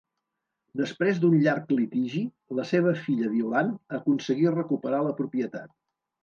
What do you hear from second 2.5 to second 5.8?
la seva filla Violant aconseguí recuperar la propietat.